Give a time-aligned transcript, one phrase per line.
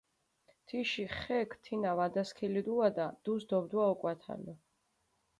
[0.69, 4.53] თიში ხექ თინა ვადასქილიდუადა, დუს დობდვა ოკვათალო.